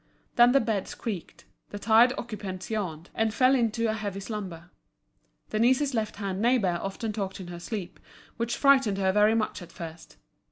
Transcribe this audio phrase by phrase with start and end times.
[0.35, 4.71] Then the beds creaked, the tired occupants yawned, and fell into a heavy slumber.
[5.51, 7.99] Denise's left hand neighbour often talked in her sleep,
[8.35, 10.17] which frightened her very much at first.